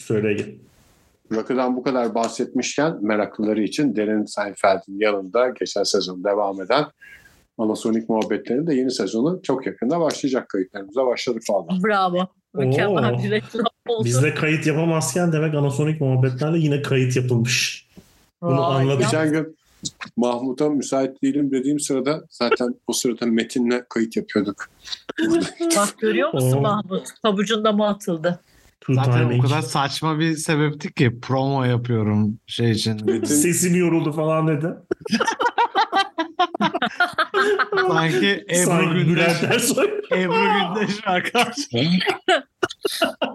[0.00, 0.48] Söyle git.
[1.32, 6.84] Rakıdan bu kadar bahsetmişken meraklıları için Derin Seinfeld'in yanında geçen sezon devam eden
[7.58, 11.82] Anasonik muhabbetlerinin de yeni sezonu çok yakında başlayacak kayıtlarımıza başladık valla.
[11.84, 12.28] Bravo.
[12.54, 13.18] Mükemmel Oo.
[13.22, 14.04] bir reklam oldu.
[14.04, 17.86] Bizde kayıt yapamazken demek anasonik muhabbetlerle yine kayıt yapılmış.
[18.42, 19.56] bunu Vay, Geçen gün
[20.16, 24.68] Mahmut'a müsait değilim dediğim sırada zaten o sırada Metin'le kayıt yapıyorduk.
[25.76, 26.60] Bak görüyor musun Oo.
[26.60, 27.08] Mahmut?
[27.22, 28.40] Pabucunda mı atıldı?
[28.86, 29.42] Two Zaten o timing.
[29.42, 33.22] kadar saçma bir sebepti ki promo yapıyorum şey için.
[33.24, 34.66] Sesim yoruldu falan dedi.
[37.88, 39.42] Sanki Ebru Gündeş.
[40.12, 41.56] Ebru Gündeş arkadaş.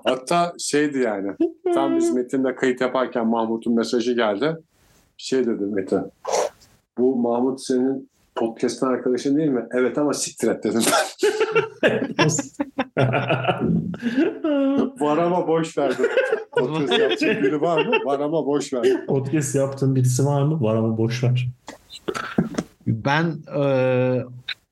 [0.04, 1.32] hatta şeydi yani
[1.74, 4.58] tam biz Metin'le kayıt yaparken Mahmut'un mesajı geldi.
[5.18, 6.02] Şey dedi Metin.
[6.98, 9.66] Bu Mahmut senin podcast'ın arkadaşın değil mi?
[9.72, 10.82] Evet ama siktir et dedim.
[15.00, 16.06] Var ama boş verdim.
[16.52, 17.92] Podcast yapacak biri var mı?
[18.06, 19.06] Var ama boş verdim.
[19.06, 20.62] Podcast yaptığın birisi var mı?
[20.62, 21.48] Var ama boş ver.
[22.88, 23.64] Ben e,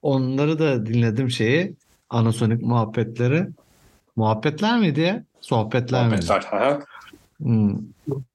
[0.01, 1.73] onları da dinledim şeyi.
[2.09, 3.47] Anasonik muhabbetleri.
[4.15, 5.23] Muhabbetler miydi ya?
[5.41, 6.25] Sohbetler miydi?
[6.27, 6.59] Muhabbetler.
[6.59, 6.79] ha, ha.
[7.37, 7.75] Hmm.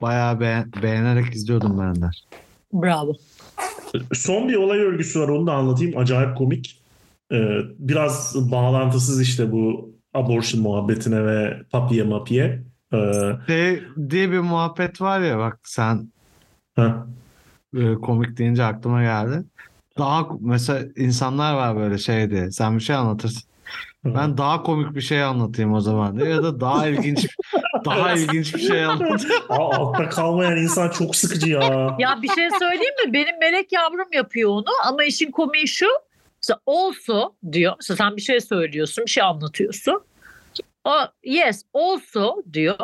[0.00, 2.06] Bayağı be- beğenerek izliyordum ben de.
[2.72, 3.12] Bravo.
[4.12, 5.98] Son bir olay örgüsü var onu da anlatayım.
[5.98, 6.83] Acayip komik.
[7.33, 12.62] Ee, biraz bağlantısız işte bu abortion muhabbetine ve papiye mapiye.
[12.92, 16.12] Ee, diye bir muhabbet var ya bak sen
[16.76, 17.07] ha.
[17.76, 19.44] e, komik deyince aklıma geldi.
[19.98, 22.50] Daha mesela insanlar var böyle şey diye.
[22.50, 23.49] Sen bir şey anlatırsın.
[24.04, 26.18] Ben daha komik bir şey anlatayım o zaman.
[26.18, 27.26] Ya da daha ilginç
[27.84, 29.26] daha ilginç bir şey anlat.
[29.48, 31.96] Aa, altta kalmayan insan çok sıkıcı ya.
[31.98, 33.12] Ya bir şey söyleyeyim mi?
[33.12, 35.86] Benim melek yavrum yapıyor onu ama işin komiği şu.
[36.42, 37.74] Mesela also diyor.
[37.80, 40.02] Mesela sen bir şey söylüyorsun, bir şey anlatıyorsun.
[40.84, 40.92] O
[41.24, 42.78] yes also diyor.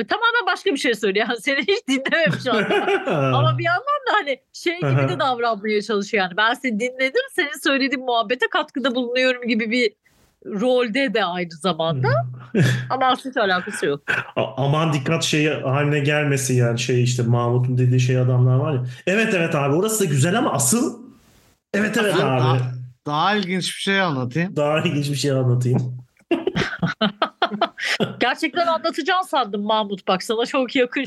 [0.00, 1.26] Ve tamamen başka bir şey söylüyor.
[1.28, 3.04] Yani seni hiç dinlememiş adam.
[3.34, 6.36] Ama bir yandan da hani şey gibi de davranmaya çalışıyor yani.
[6.36, 9.92] Ben seni dinledim, senin söylediğin muhabbete katkıda bulunuyorum gibi bir
[10.46, 12.08] rolde de aynı zamanda.
[12.90, 14.02] Ama aslında hiç alakası yok.
[14.36, 18.84] Aman dikkat şey haline gelmesin yani şey işte Mahmut'un dediği şey adamlar var ya.
[19.06, 21.02] Evet evet abi orası da güzel ama asıl
[21.74, 22.40] evet evet Ben abi.
[22.40, 22.58] daha,
[23.06, 24.56] daha ilginç bir şey anlatayım.
[24.56, 25.96] Daha ilginç bir şey anlatayım.
[28.20, 30.08] Gerçekten anlatacağım sandım Mahmut.
[30.08, 31.04] Bak sana çok yakın.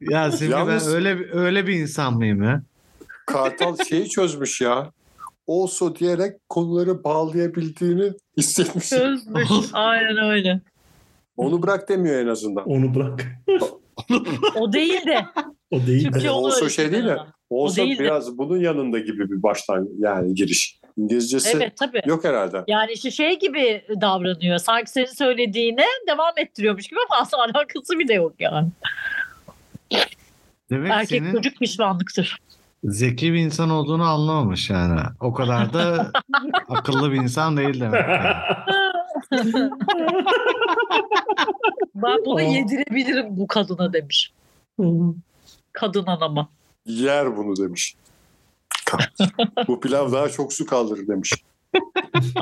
[0.00, 2.62] Ya Simge Yalnız- ben öyle öyle bir insan mıyım ya?
[3.26, 4.90] Kartal şeyi çözmüş ya.
[5.48, 8.88] Also diyerek konuları bağlayabildiğini hissetmiş.
[8.88, 9.48] Çözmüş.
[9.72, 10.60] Aynen öyle.
[11.36, 12.68] Onu bırak demiyor en azından.
[12.68, 13.26] Onu bırak.
[14.56, 15.26] O değil de.
[15.70, 16.10] O değil de.
[16.10, 17.08] Türkçe Also öğretti şey değil de.
[17.08, 17.98] de.
[17.98, 20.80] biraz bunun yanında gibi bir baştan yani giriş.
[20.96, 22.02] İngilizcesi Evet tabii.
[22.06, 22.64] yok herhalde.
[22.68, 24.58] Yani işte şey gibi davranıyor.
[24.58, 28.68] Sanki senin söylediğine devam ettiriyormuş gibi ama aslında alakası bile yok yani.
[30.70, 32.38] Demek Erkek senin çocuk pişmanlıktır.
[32.84, 35.00] Zeki bir insan olduğunu anlamamış yani.
[35.20, 36.10] O kadar da
[36.68, 38.04] akıllı bir insan değil demek.
[38.08, 38.34] yani.
[41.94, 44.32] Ben bunu yedirebilirim bu kadına demiş.
[45.72, 46.48] Kadın anama.
[46.86, 47.94] Yer bunu demiş.
[49.68, 51.32] Bu pilav daha çok su kaldırır demiş.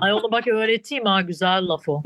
[0.00, 2.02] Ay onu bak öğreteyim ha güzel laf o.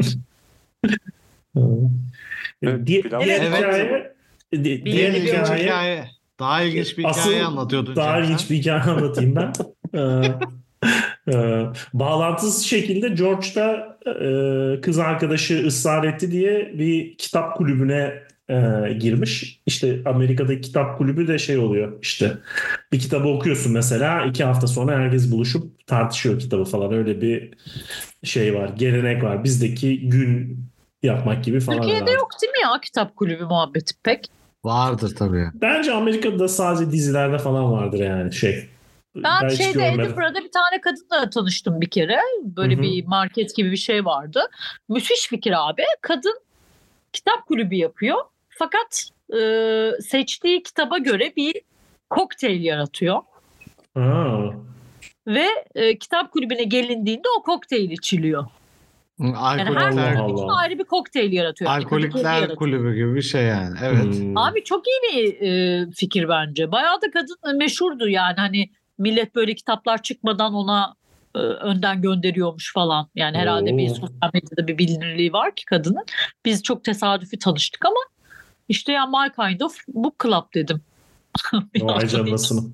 [2.62, 3.59] Evet, Di- pilav- diğer Evet.
[3.59, 5.12] hikaye diğer
[5.59, 6.11] hikaye.
[6.38, 7.97] Daha ilginç bir Asıl hikaye anlatıyordun.
[7.97, 9.53] daha ilginç bir hikaye anlatayım ben.
[11.29, 18.14] Ee, e, bağlantısız şekilde George da e, kız arkadaşı ısrar etti diye bir kitap kulübüne
[18.49, 18.57] e,
[18.99, 19.61] girmiş.
[19.66, 22.33] İşte Amerika'daki kitap kulübü de şey oluyor işte
[22.92, 27.51] bir kitabı okuyorsun mesela iki hafta sonra herkes buluşup tartışıyor kitabı falan öyle bir
[28.25, 30.59] şey var gelenek var bizdeki gün
[31.03, 32.14] yapmak gibi falan Türkiye'de var.
[32.16, 34.34] yok değil mi ya kitap kulübü muhabbeti pek?
[34.64, 35.46] Vardır tabii.
[35.55, 38.68] Bence Amerika'da sadece dizilerde falan vardır yani şey.
[39.16, 39.87] Ben, hiç şeyde.
[39.88, 42.18] Edinburgh'da bir tane kadınla tanıştım bir kere.
[42.42, 42.83] Böyle Hı hı.
[42.83, 44.42] bir market gibi bir şey vardı.
[44.88, 45.83] Müthiş fikir abi.
[46.00, 46.38] Kadın
[47.12, 48.18] kitap kulübü yapıyor.
[48.48, 51.55] Fakat e, seçtiği kitaba göre bir
[52.11, 53.20] kokteyl yaratıyor.
[53.94, 54.50] Ha.
[55.27, 58.46] Ve e, kitap kulübüne gelindiğinde o kokteyl içiliyor.
[59.18, 60.57] Yani her Allah kulüp için Allah.
[60.57, 61.70] ayrı bir kokteyl yaratıyor.
[61.70, 62.57] Yani alkolikler yaratıyor.
[62.57, 63.77] kulübü gibi bir şey yani.
[63.83, 64.14] Evet.
[64.14, 64.37] Hmm.
[64.37, 66.72] Abi çok iyi bir e, fikir bence.
[66.72, 70.94] Bayağı da kadın meşhurdu yani hani millet böyle kitaplar çıkmadan ona
[71.35, 73.09] e, önden gönderiyormuş falan.
[73.14, 73.94] Yani herhalde bir Oo.
[73.94, 76.05] sosyal medyada bir bilinirliği var ki kadının.
[76.44, 78.00] Biz çok tesadüfi tanıştık ama
[78.68, 80.81] işte ya my kind of book club dedim.
[81.74, 82.70] Bir Vay canlasını.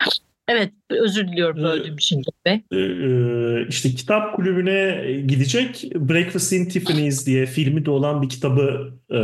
[0.48, 2.78] Evet özür diliyorum Ee, böldüğüm için Cenk Bey.
[2.78, 9.20] Ee, işte kitap kulübüne gidecek Breakfast in Tiffany's diye filmi de olan bir kitabı e,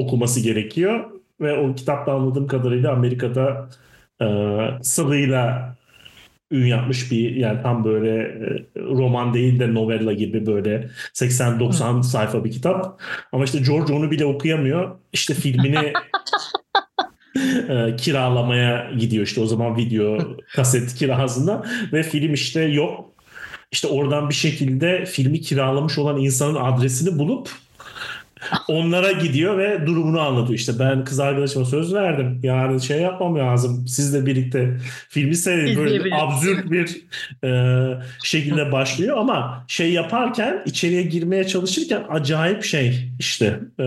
[0.00, 1.10] okuması gerekiyor.
[1.40, 3.68] Ve o kitapta anladığım kadarıyla Amerika'da
[4.22, 4.26] e,
[4.82, 5.76] sılıyla
[6.50, 12.44] ün yapmış bir yani tam böyle e, roman değil de novella gibi böyle 80-90 sayfa
[12.44, 13.00] bir kitap.
[13.32, 14.96] Ama işte George onu bile okuyamıyor.
[15.12, 15.92] İşte filmini
[17.68, 20.18] e, kiralamaya gidiyor işte o zaman video
[20.54, 23.10] kaset kirasında ve film işte yok.
[23.72, 27.48] İşte oradan bir şekilde filmi kiralamış olan insanın adresini bulup
[28.68, 30.58] onlara gidiyor ve durumunu anlatıyor.
[30.58, 32.40] İşte ben kız arkadaşıma söz verdim.
[32.42, 33.88] Yani şey yapmam lazım.
[33.88, 34.76] Sizle birlikte
[35.08, 35.76] filmi seyredin.
[35.76, 37.02] Böyle absürt bir
[37.44, 43.84] e, şekilde başlıyor ama şey yaparken içeriye girmeye çalışırken acayip şey işte e,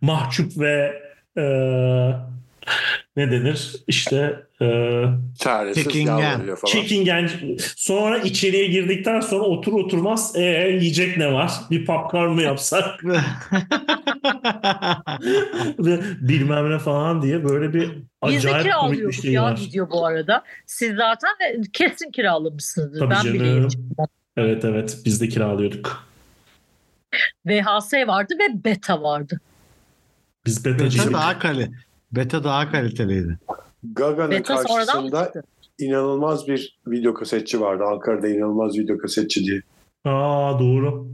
[0.00, 1.02] mahcup ve
[1.38, 1.44] e,
[3.16, 3.72] ne denir?
[3.86, 4.66] İşte e,
[5.38, 6.54] Çaresiz Çekingen.
[6.54, 6.72] falan.
[6.72, 7.30] çekingen.
[7.76, 10.40] Sonra içeriye girdikten sonra otur oturmaz e,
[10.80, 11.52] yiyecek ne var?
[11.70, 13.00] Bir popcorn mı yapsak?
[16.20, 17.90] Bilmem ne falan diye böyle bir
[18.26, 19.58] Biz de acayip komik bir şey ya var.
[19.60, 20.42] video bu arada.
[20.66, 21.30] Siz zaten
[21.72, 22.98] kesin kiralamışsınızdır.
[23.00, 23.68] Tabii ben canım.
[24.36, 26.04] Evet evet biz de kiralıyorduk.
[27.46, 29.40] VHS vardı ve beta vardı.
[30.46, 31.12] Biz Beta betacıydık.
[31.12, 31.70] daha kali.
[32.16, 33.38] Beta daha kaliteliydi.
[33.92, 35.32] Gaga'nın Beta karşısında
[35.78, 37.84] inanılmaz bir video kasetçi vardı.
[37.84, 39.60] Ankara'da inanılmaz video kasetçi diye.
[40.04, 41.08] Aa doğru.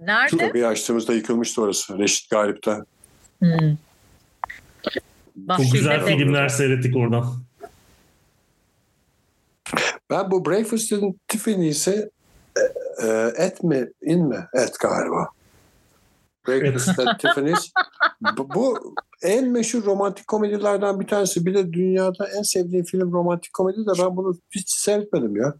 [0.00, 0.36] Nerede?
[0.36, 1.98] Tabii açtığımızda yıkılmıştı orası.
[1.98, 2.78] Reşit Galip'te.
[3.38, 3.76] Hmm.
[5.56, 7.26] Çok güzel de- filmler seyrettik oradan.
[10.10, 12.10] Ben bu Breakfast in Tiffany's'i
[12.56, 12.60] e,
[13.06, 14.46] e, et mi in mi?
[14.54, 15.28] Et galiba.
[16.48, 17.72] Breakfast at Tiffany's.
[18.38, 21.46] Bu, bu en meşhur romantik komedilerden bir tanesi.
[21.46, 25.54] Bir de dünyada en sevdiğim film romantik komedi de ben bunu hiç seyretmedim ya.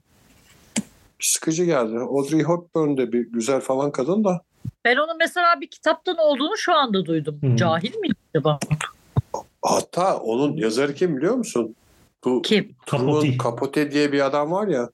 [1.20, 1.98] Sıkıcı geldi.
[1.98, 4.40] Audrey Hepburn de bir güzel falan kadın da.
[4.84, 7.38] Ben onun mesela bir kitaptan olduğunu şu anda duydum.
[7.40, 7.56] Hmm.
[7.56, 8.58] Cahil mi acaba?
[9.62, 11.76] Hatta onun yazarı kim biliyor musun?
[12.24, 12.74] Bu Kim?
[12.86, 13.38] Truman Capote.
[13.38, 14.90] Capote diye bir adam var ya.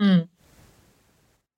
[0.00, 0.20] Hmm.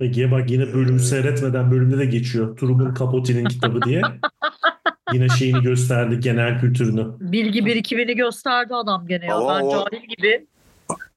[0.00, 2.56] Ege bak yine bölümü seyretmeden bölümde de geçiyor.
[2.56, 4.02] Truman Capote'nin kitabı diye.
[5.12, 7.06] Yine şeyini gösterdi genel kültürünü.
[7.20, 9.36] Bilgi birikimini gösterdi adam gene ya.
[9.36, 10.46] Ama ben o- cahil gibi.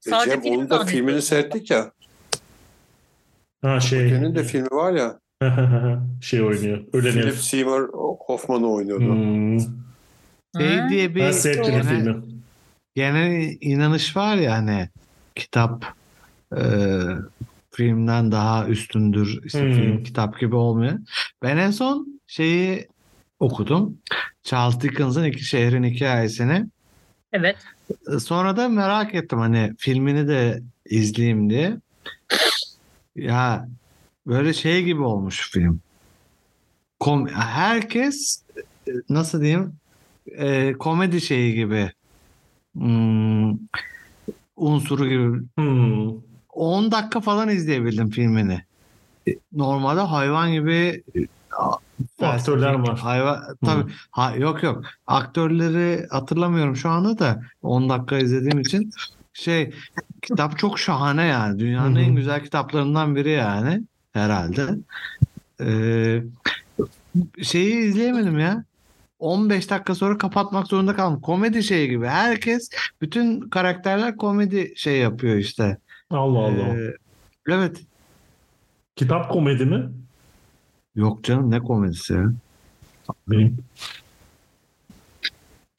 [0.00, 1.90] Sadece Cem film onun da filmini seyrettik ya.
[3.62, 4.08] Ha şey.
[4.08, 5.18] Capote'nin de filmi var ya.
[6.22, 6.78] şey oynuyor.
[6.92, 7.40] Ölen Philip herif.
[7.40, 9.04] Seymour Hoffman'ı oynuyordu.
[9.14, 9.58] Hmm.
[10.58, 10.88] Şey Ha?
[10.90, 12.16] diye bir seyrettim o genel, filmi.
[12.94, 14.88] genel inanış var ya hani
[15.34, 15.84] kitap
[16.56, 16.60] e,
[17.74, 19.40] filmden daha üstündür.
[19.44, 19.72] İşte Hmm.
[19.72, 20.98] film kitap gibi olmuyor.
[21.42, 22.88] Ben en son şeyi
[23.40, 23.98] okudum.
[24.42, 26.66] Charles Dickens'ın iki şehrin hikayesini.
[27.32, 27.56] Evet.
[28.20, 31.76] Sonra da merak ettim hani filmini de izleyeyim diye.
[33.16, 33.68] Ya
[34.26, 35.80] böyle şey gibi olmuş film.
[37.00, 38.42] Kom herkes
[39.08, 39.72] nasıl diyeyim
[40.26, 41.92] e, komedi şeyi gibi
[42.76, 43.58] Hmm,
[44.56, 46.33] unsuru gibi Hmm.
[46.54, 48.64] 10 dakika falan izleyebildim filmini.
[49.28, 51.26] E, Normalde hayvan gibi e,
[52.26, 52.98] Aktörler var.
[52.98, 54.84] Hayvan tabii ha, yok yok.
[55.06, 58.90] Aktörleri hatırlamıyorum şu anda da 10 dakika izlediğim için
[59.32, 59.70] şey
[60.22, 61.58] kitap çok şahane yani.
[61.58, 62.02] Dünyanın Hı hı.
[62.02, 64.62] en güzel kitaplarından biri yani herhalde.
[65.60, 66.22] Ee,
[67.42, 68.64] şeyi izleyemedim ya.
[69.18, 71.20] 15 dakika sonra kapatmak zorunda kaldım.
[71.20, 72.06] Komedi şeyi gibi.
[72.06, 75.78] Herkes bütün karakterler komedi şey yapıyor işte.
[76.16, 76.78] Allah Allah.
[76.78, 76.94] Ee,
[77.48, 77.82] evet.
[78.96, 79.90] Kitap komedi mi?
[80.94, 82.24] Yok canım ne komedisi ya.
[83.28, 83.58] Benim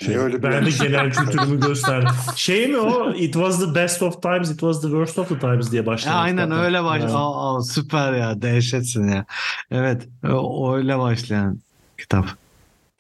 [0.02, 2.10] Şey, öyle ben de genel kültürümü gösterdim.
[2.36, 3.12] Şey mi o?
[3.14, 5.86] It was the best of times, it was the worst of the times diye Ya
[5.86, 6.14] başladı.
[6.16, 6.64] aynen kitapta.
[6.66, 7.02] öyle baş.
[7.02, 7.12] Yani.
[7.16, 9.26] Aa, süper ya dehşetsin ya.
[9.72, 11.60] Evet o, öyle başlayan
[11.98, 12.26] kitap.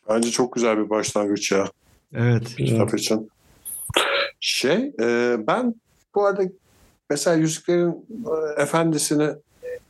[0.09, 1.65] Bence çok güzel bir başlangıç ya
[2.13, 2.55] Evet.
[2.55, 3.29] kitap için.
[4.39, 5.75] Şey e, ben
[6.15, 6.43] bu arada
[7.09, 8.05] mesela Yüzüklerin
[8.57, 9.29] e, Efendisi'ni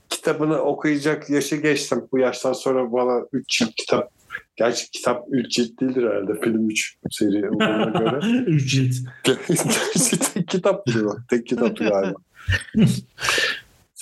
[0.09, 2.07] kitabını okuyacak yaşı geçtim.
[2.11, 4.11] Bu yaştan sonra bana 3 cilt kitap
[4.55, 6.39] Gerçi kitap 3 cilt değildir herhalde.
[6.41, 8.19] Film 3 seri olduğuna göre.
[8.47, 8.95] Üç cilt.
[9.23, 11.17] Gerçi tek kitap bu.
[11.29, 12.19] Tek kitaptı galiba.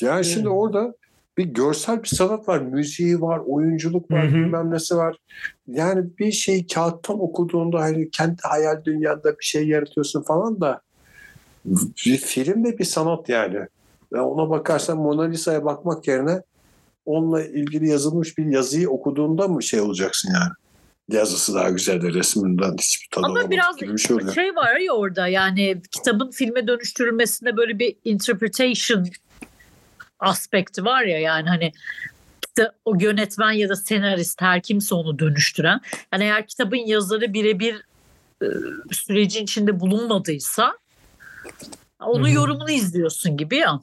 [0.02, 0.94] yani şimdi orada
[1.38, 2.60] bir görsel bir sanat var.
[2.60, 4.36] Müziği var, oyunculuk var, Hı hı.
[4.36, 5.18] bilmem nesi var.
[5.68, 10.82] Yani bir şeyi kağıttan okuduğunda hani kendi hayal dünyanda bir şey yaratıyorsun falan da
[11.66, 13.68] bir film de bir sanat yani.
[14.14, 16.42] Ya ona bakarsan Mona Lisa'ya bakmak yerine
[17.06, 20.52] onunla ilgili yazılmış bir yazıyı okuduğunda mı şey olacaksın yani?
[21.10, 24.34] Yazısı daha güzeldir resminden hiçbir tadı Ama biraz gibi bir şey oluyor.
[24.34, 29.08] şey var ya orada yani kitabın filme dönüştürülmesinde böyle bir interpretation
[30.20, 31.72] aspekti var ya yani hani
[32.48, 35.82] işte o yönetmen ya da senarist her kimse onu dönüştüren.
[36.14, 37.76] Yani eğer kitabın yazarı birebir
[38.42, 38.48] e,
[38.92, 40.74] sürecin içinde bulunmadıysa
[42.00, 42.34] onun Hı hı.
[42.34, 43.80] yorumunu izliyorsun gibi ya.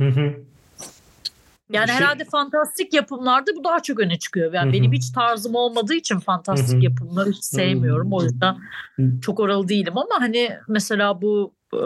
[0.00, 0.34] Hı hı.
[1.72, 4.52] Yani Şey- herhalde fantastik yapımlarda bu daha çok öne çıkıyor.
[4.52, 4.72] Yani Hı hı.
[4.72, 6.84] benim hiç tarzım olmadığı için fantastik Hı hı.
[6.84, 8.12] yapımları hiç sevmiyorum.
[8.12, 8.56] O yüzden
[9.22, 11.76] çok oralı değilim ama hani mesela bu e,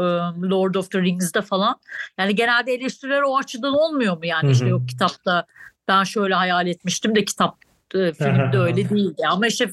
[0.50, 1.76] Lord of the Rings'de falan
[2.18, 4.52] yani genelde eleştiriler o açıdan olmuyor mu yani Hı hı.
[4.52, 5.44] işte yok kitapta
[5.88, 7.56] ben şöyle hayal etmiştim de kitap
[7.94, 9.66] e, filmde öyle değildi ama işte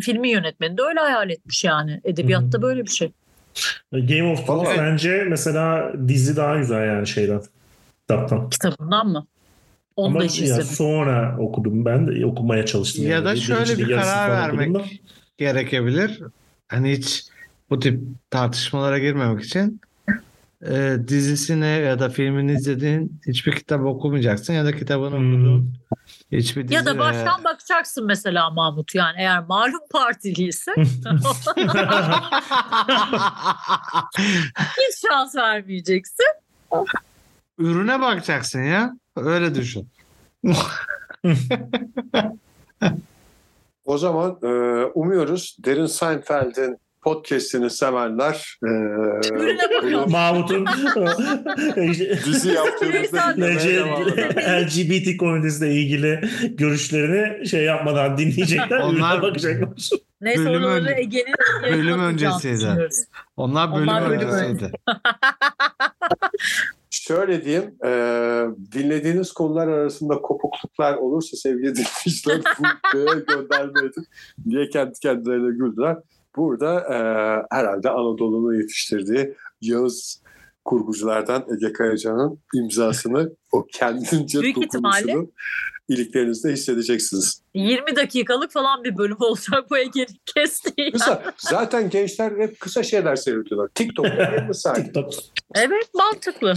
[0.00, 3.12] filmi yönetmeni de öyle hayal etmiş yani edebiyatta böyle bir şey.
[3.92, 7.42] Game of Thrones Vallahi- bence mesela dizi daha güzel yani şeyden.
[8.00, 8.50] Kitaptan.
[8.50, 9.26] Kitabından mı?
[9.96, 13.04] Onu Ama da hiç ya sonra okudum ben de okumaya çalıştım.
[13.04, 13.24] Ya yani.
[13.24, 14.82] da şöyle bir karar vermek da.
[15.38, 16.22] gerekebilir.
[16.68, 17.24] Hani hiç
[17.70, 19.80] bu tip tartışmalara girmemek için
[20.70, 25.34] e, dizisini ya da filmini izlediğin hiçbir kitap okumayacaksın ya da kitabını Hmm.
[25.34, 25.74] okuduğun
[26.32, 30.72] hiçbir dizi Ya da baştan bakacaksın mesela Mahmut yani eğer malum partiliyse
[34.58, 36.26] hiç şans vermeyeceksin.
[37.58, 38.96] Ürüne bakacaksın ya.
[39.16, 39.88] Öyle düşün.
[43.84, 44.46] O zaman e,
[44.94, 48.68] umuyoruz Derin Seinfeld'in podcast'ini sevenler e.
[50.10, 50.66] Mahmut'un
[52.26, 53.34] dizi yaptığımızda.
[54.60, 58.80] LGBT komünitesiyle ilgili görüşlerini şey yapmadan dinleyecekler.
[58.80, 59.68] Onlar- bakacaklar.
[60.20, 61.34] Neyse Bölüm oraları önce- Ege'nin
[61.72, 62.88] bölüm öncesiydi.
[63.36, 64.72] Onlar bölüm Onlar bölüm öncesiydi.
[66.90, 67.90] Şöyle diyeyim, e,
[68.72, 72.40] dinlediğiniz konular arasında kopukluklar olursa sevgili dinleyiciler
[72.94, 73.92] bu göndermeyin
[74.50, 75.96] diye kendi kendilerine güldüler.
[76.36, 76.96] Burada e,
[77.56, 80.22] herhalde Anadolu'nun yetiştirdiği Yağız
[80.64, 85.30] kurguculardan Ege Kayacan'ın imzasını o kendince Büyük dokunuşunu
[85.88, 87.42] iliklerinizde hissedeceksiniz.
[87.54, 90.92] 20 dakikalık falan bir bölüm olacak bu Ege'nin kestiği.
[90.92, 93.68] Kısa, zaten gençler hep kısa şeyler seyrediyorlar.
[93.74, 94.84] TikTok'ta 20 saniye.
[94.84, 95.12] TikTok.
[95.54, 96.54] Evet mantıklı.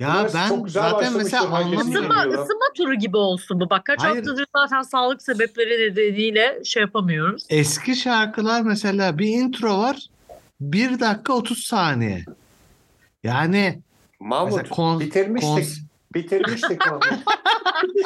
[0.00, 1.90] Ya Evet, ben çok güzel zaten mesela anlamıyorum.
[1.90, 3.70] Isınma, ısınma turu gibi olsun bu.
[3.70, 4.16] Bak kaç Hayır.
[4.16, 7.46] haftadır zaten sağlık sebepleri nedeniyle şey yapamıyoruz.
[7.50, 9.96] Eski şarkılar mesela bir intro var.
[10.60, 12.24] 1 dakika 30 saniye.
[13.24, 13.78] Yani
[14.20, 15.50] Mahmut kon- bitirmiştik.
[15.50, 15.78] kons-
[16.14, 17.04] Bitirmiştik Mahmut.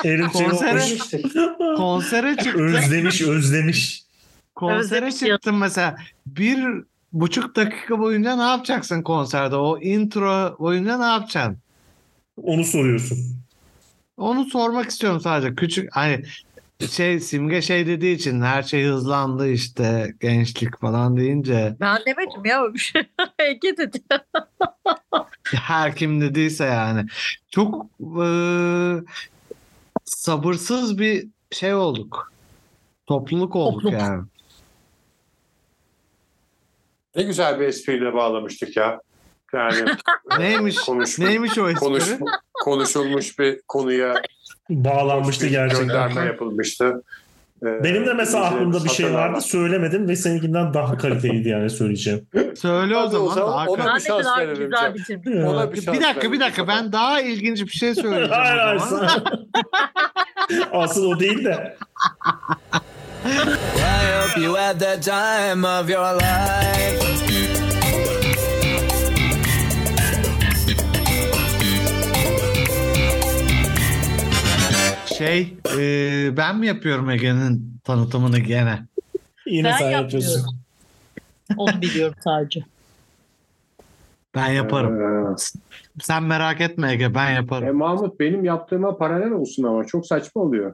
[0.02, 2.62] Herif şey Konsere- konsere çıktım.
[2.74, 4.02] özlemiş özlemiş.
[4.54, 5.34] Konsere Özlemiş ya.
[5.36, 5.96] çıktım mesela.
[6.26, 6.64] Bir
[7.12, 9.56] buçuk dakika boyunca ne yapacaksın konserde?
[9.56, 11.58] O intro boyunca ne yapacaksın?
[12.42, 13.18] Onu soruyorsun.
[14.16, 15.54] Onu sormak istiyorum sadece.
[15.54, 16.22] Küçük hani
[16.90, 22.74] şey simge şey dediği için her şey hızlandı işte gençlik falan deyince Ben demedim ya
[22.74, 23.02] bir şey.
[23.38, 23.98] Ege dedi.
[25.54, 27.06] her kim dediyse yani
[27.50, 29.02] çok eee,
[30.04, 32.32] sabırsız bir şey olduk.
[33.06, 34.00] Topluluk olduk Topluluk.
[34.00, 34.24] yani.
[37.16, 39.00] Ne güzel bir espriyle bağlamıştık ya.
[39.54, 39.84] Yani
[40.38, 40.76] Neymiş?
[40.76, 41.80] konuş, Neymiş o espri?
[41.80, 42.04] konuş,
[42.64, 44.14] konuşulmuş bir konuya
[44.70, 45.86] Bağlanmıştı bir gerçekten.
[45.88, 47.02] gönderme yapılmıştı.
[47.62, 52.26] Ee, Benim de mesela aklımda bir şey vardı söylemedim ve seninkinden daha kaliteliydi yani söyleyeceğim.
[52.56, 53.34] Söyle o Hadi o zaman.
[53.34, 54.70] zaman daha ona bir şans verelim.
[55.46, 58.66] Ona bir, bir şans dakika bir dakika ben daha ilginç bir şey söyleyeceğim hayır o
[58.66, 58.78] hayır.
[58.78, 59.48] zaman.
[60.72, 61.76] Asıl o değil de.
[63.24, 63.28] I
[64.22, 67.15] hope you had the time of your life.
[75.18, 78.78] Şey e, ben mi yapıyorum Ege'nin tanıtımını gene?
[79.46, 80.56] Yine Ben sen yapıyorsun.
[81.56, 82.60] Onu biliyorum sadece.
[84.34, 85.00] Ben yaparım.
[85.32, 85.34] Ee,
[86.00, 87.76] Sen merak etme Ege ben E, yaparım.
[87.76, 90.72] Mahmut benim yaptığıma paralel olsun ama çok saçma oluyor.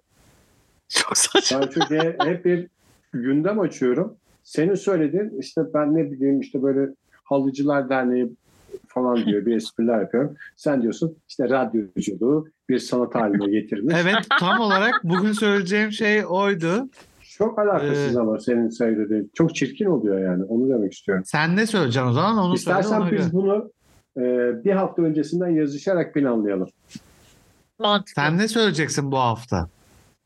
[0.88, 1.60] Çok saçma.
[1.60, 2.68] Ben çünkü he- hep bir
[3.12, 4.16] gündem açıyorum.
[4.44, 6.90] Senin söylediğin işte ben ne bileyim işte böyle
[7.24, 8.32] Halıcılar Derneği
[8.94, 10.36] falan diyor bir espriler yapıyorum.
[10.56, 13.94] Sen diyorsun işte radyoculuğu bir sanat haline getirmiş.
[14.02, 16.88] Evet tam olarak bugün söyleyeceğim şey oydu.
[17.38, 19.30] Çok alakasız Ee, ama senin söylediğin.
[19.34, 20.44] Çok çirkin oluyor yani.
[20.44, 21.24] Onu demek istiyorum.
[21.26, 22.78] Sen ne söyleyeceksin o zaman onu söyle.
[22.80, 23.32] İstersen biz göre.
[23.32, 23.70] bunu
[24.16, 24.22] e,
[24.64, 26.68] bir hafta öncesinden yazışarak planlayalım.
[27.78, 28.22] Mantıklı.
[28.22, 29.68] Sen ne söyleyeceksin bu hafta?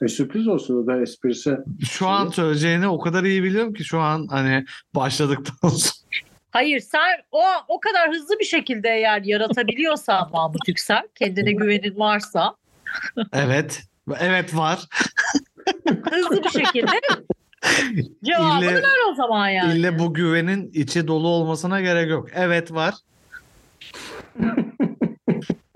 [0.03, 1.59] E, sürpriz olsun o da esprisi.
[1.91, 4.64] Şu an söyleyeceğini o kadar iyi biliyorum ki şu an hani
[4.95, 6.06] başladıktan sonra.
[6.51, 12.55] Hayır sen o o kadar hızlı bir şekilde eğer yaratabiliyorsan Mahmut Yüksel kendine güvenin varsa
[13.32, 13.82] Evet.
[14.20, 14.86] Evet var.
[16.11, 16.90] hızlı bir şekilde
[18.24, 19.72] cevabını İlle- ver o zaman yani.
[19.74, 22.28] İlle bu güvenin içi dolu olmasına gerek yok.
[22.34, 22.94] Evet var.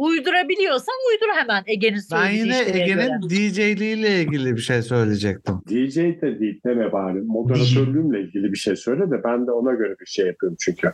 [0.00, 3.02] Uydurabiliyorsan uydur hemen Ege'nin Ben söylediği yine şeye göre.
[3.02, 5.54] Ege'nin DJ'liğiyle ilgili bir şey söyleyecektim.
[5.68, 7.20] DJ de değil deme bari.
[7.20, 10.92] Moderatörlüğümle ilgili bir şey söyle de ben de ona göre bir şey yapıyorum çünkü.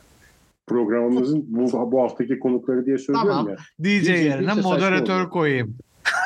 [0.66, 3.48] Programımızın bu, bu haftaki konukları diye söylüyorum Tamam.
[3.48, 3.56] ya.
[3.84, 5.30] DJ DJ yerine moderatör oluyor.
[5.30, 5.76] koyayım.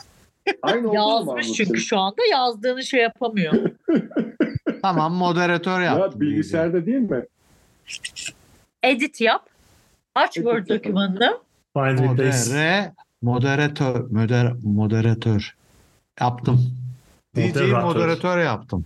[0.63, 3.53] Aynı Yazmış çünkü şu anda yazdığını şey yapamıyor.
[4.83, 6.23] Tamam moderatör yaptım.
[6.23, 7.25] Ya bilgisayarda değil mi?
[8.83, 9.47] Edit yap.
[10.15, 11.50] Aç Edit Word dokümanını.
[11.75, 12.01] Find.
[12.01, 12.93] Modere,
[13.23, 15.57] moderatör, moder, moderatör.
[16.21, 16.61] Yaptım.
[17.37, 17.83] DJ Moderatör.
[17.83, 18.85] moderatör yaptım.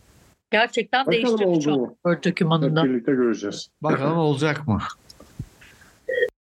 [0.50, 1.96] Gerçekten Bakalım değiştirdi oldu mu?
[2.04, 3.70] Hep birlikte göreceğiz.
[3.82, 4.78] Bakalım olacak mı?